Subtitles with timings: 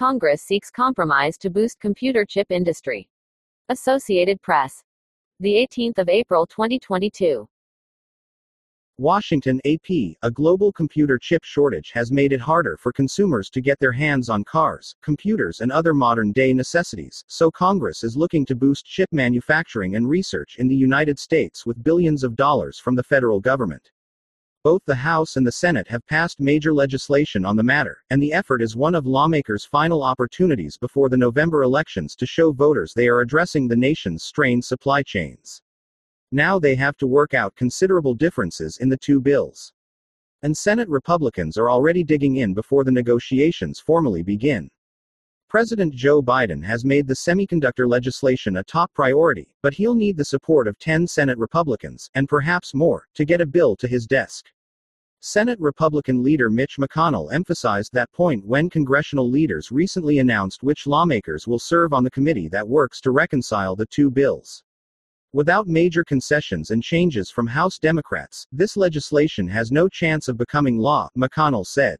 [0.00, 3.06] Congress seeks compromise to boost computer chip industry.
[3.68, 4.82] Associated Press.
[5.40, 7.46] The 18th of April 2022.
[8.96, 13.78] Washington AP, a global computer chip shortage has made it harder for consumers to get
[13.78, 18.54] their hands on cars, computers, and other modern day necessities, so Congress is looking to
[18.54, 23.02] boost chip manufacturing and research in the United States with billions of dollars from the
[23.02, 23.90] federal government.
[24.62, 28.34] Both the House and the Senate have passed major legislation on the matter, and the
[28.34, 33.08] effort is one of lawmakers' final opportunities before the November elections to show voters they
[33.08, 35.62] are addressing the nation's strained supply chains.
[36.30, 39.72] Now they have to work out considerable differences in the two bills.
[40.42, 44.70] And Senate Republicans are already digging in before the negotiations formally begin.
[45.50, 50.24] President Joe Biden has made the semiconductor legislation a top priority, but he'll need the
[50.24, 54.46] support of 10 Senate Republicans, and perhaps more, to get a bill to his desk.
[55.18, 61.48] Senate Republican leader Mitch McConnell emphasized that point when congressional leaders recently announced which lawmakers
[61.48, 64.62] will serve on the committee that works to reconcile the two bills.
[65.32, 70.78] Without major concessions and changes from House Democrats, this legislation has no chance of becoming
[70.78, 71.98] law, McConnell said.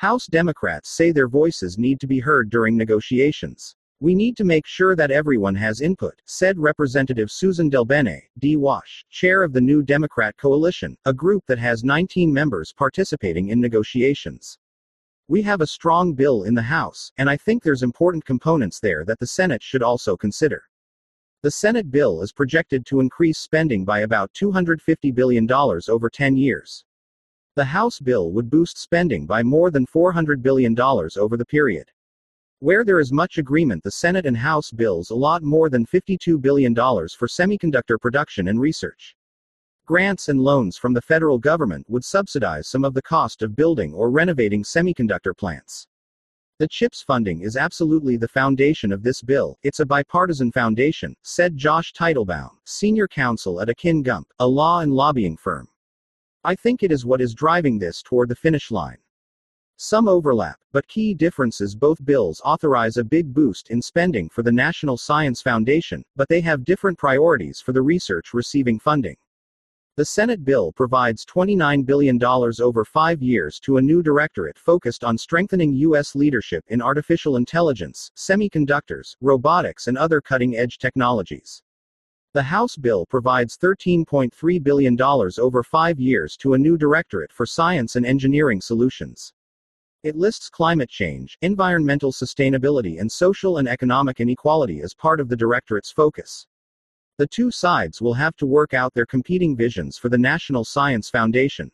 [0.00, 3.76] House Democrats say their voices need to be heard during negotiations.
[4.00, 8.56] We need to make sure that everyone has input, said Representative Susan DelBene, D.
[8.56, 13.60] Wash, chair of the New Democrat Coalition, a group that has 19 members participating in
[13.60, 14.56] negotiations.
[15.28, 19.04] We have a strong bill in the House, and I think there's important components there
[19.04, 20.62] that the Senate should also consider.
[21.42, 26.86] The Senate bill is projected to increase spending by about $250 billion over 10 years.
[27.60, 31.90] The House bill would boost spending by more than $400 billion over the period.
[32.60, 36.74] Where there is much agreement, the Senate and House bills allot more than $52 billion
[36.74, 39.14] for semiconductor production and research.
[39.84, 43.92] Grants and loans from the federal government would subsidize some of the cost of building
[43.92, 45.86] or renovating semiconductor plants.
[46.60, 49.58] The CHIPS funding is absolutely the foundation of this bill.
[49.62, 54.94] It's a bipartisan foundation, said Josh Teitelbaum, senior counsel at Akin Gump, a law and
[54.94, 55.68] lobbying firm.
[56.42, 58.96] I think it is what is driving this toward the finish line.
[59.76, 64.52] Some overlap, but key differences both bills authorize a big boost in spending for the
[64.52, 69.16] National Science Foundation, but they have different priorities for the research receiving funding.
[69.96, 75.18] The Senate bill provides $29 billion over five years to a new directorate focused on
[75.18, 76.14] strengthening U.S.
[76.14, 81.62] leadership in artificial intelligence, semiconductors, robotics, and other cutting edge technologies.
[82.32, 87.96] The House bill provides $13.3 billion over five years to a new directorate for science
[87.96, 89.32] and engineering solutions.
[90.04, 95.36] It lists climate change, environmental sustainability, and social and economic inequality as part of the
[95.36, 96.46] directorate's focus.
[97.18, 101.10] The two sides will have to work out their competing visions for the National Science
[101.10, 101.72] Foundation.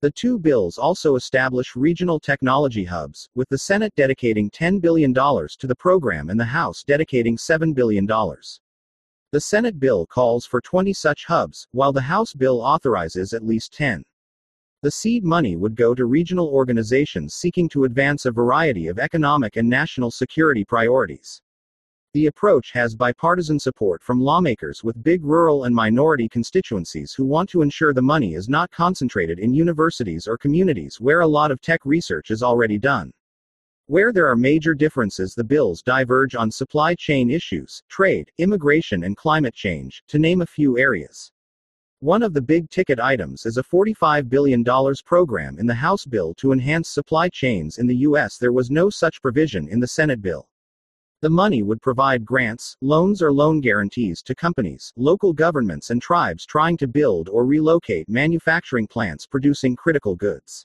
[0.00, 5.66] The two bills also establish regional technology hubs, with the Senate dedicating $10 billion to
[5.66, 8.08] the program and the House dedicating $7 billion.
[9.34, 13.72] The Senate bill calls for 20 such hubs, while the House bill authorizes at least
[13.72, 14.04] 10.
[14.82, 19.56] The seed money would go to regional organizations seeking to advance a variety of economic
[19.56, 21.42] and national security priorities.
[22.12, 27.50] The approach has bipartisan support from lawmakers with big rural and minority constituencies who want
[27.50, 31.60] to ensure the money is not concentrated in universities or communities where a lot of
[31.60, 33.12] tech research is already done.
[33.86, 39.14] Where there are major differences, the bills diverge on supply chain issues, trade, immigration, and
[39.14, 41.30] climate change, to name a few areas.
[42.00, 44.64] One of the big ticket items is a $45 billion
[45.04, 48.38] program in the House bill to enhance supply chains in the U.S.
[48.38, 50.48] There was no such provision in the Senate bill.
[51.20, 56.46] The money would provide grants, loans, or loan guarantees to companies, local governments, and tribes
[56.46, 60.64] trying to build or relocate manufacturing plants producing critical goods.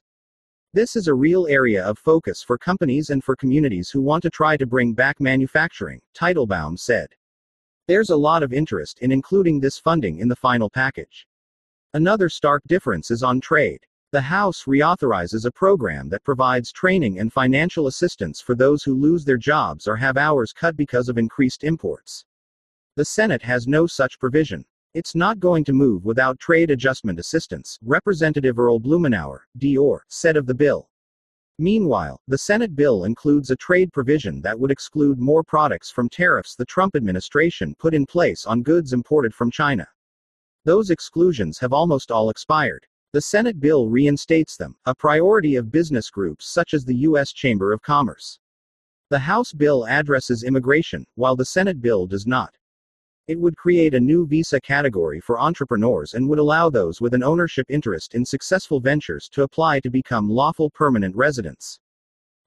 [0.72, 4.30] This is a real area of focus for companies and for communities who want to
[4.30, 7.07] try to bring back manufacturing, Teitelbaum said.
[7.88, 11.25] There's a lot of interest in including this funding in the final package.
[11.96, 13.80] Another stark difference is on trade.
[14.12, 19.25] The House reauthorizes a program that provides training and financial assistance for those who lose
[19.25, 22.25] their jobs or have hours cut because of increased imports.
[22.95, 24.65] The Senate has no such provision.
[24.95, 30.47] It's not going to move without trade adjustment assistance, Representative Earl Blumenauer, DR, said of
[30.47, 30.89] the bill.
[31.59, 36.56] Meanwhile, the Senate bill includes a trade provision that would exclude more products from tariffs
[36.56, 39.88] the Trump administration put in place on goods imported from China.
[40.65, 42.88] Those exclusions have almost all expired.
[43.13, 47.31] The Senate bill reinstates them, a priority of business groups such as the U.S.
[47.31, 48.39] Chamber of Commerce.
[49.12, 52.56] The House bill addresses immigration, while the Senate bill does not.
[53.30, 57.22] It would create a new visa category for entrepreneurs and would allow those with an
[57.22, 61.80] ownership interest in successful ventures to apply to become lawful permanent residents.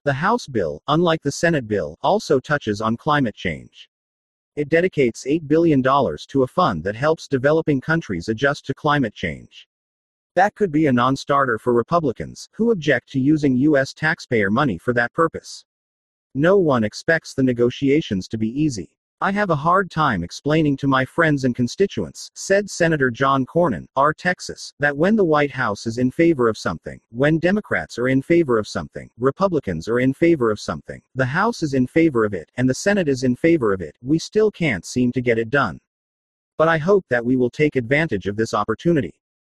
[0.03, 3.89] The House bill, unlike the Senate bill, also touches on climate change.
[4.57, 9.69] It dedicates $8 billion to a fund that helps developing countries adjust to climate change.
[10.35, 13.93] That could be a non starter for Republicans, who object to using U.S.
[13.93, 15.63] taxpayer money for that purpose.
[16.35, 18.97] No one expects the negotiations to be easy.
[19.23, 23.85] I have a hard time explaining to my friends and constituents, said Senator John Cornyn,
[23.95, 24.13] R.
[24.13, 28.21] Texas, that when the White House is in favor of something, when Democrats are in
[28.21, 32.33] favor of something, Republicans are in favor of something, the House is in favor of
[32.33, 35.37] it, and the Senate is in favor of it, we still can't seem to get
[35.37, 35.79] it done.
[36.57, 39.13] But I hope that we will take advantage of this opportunity.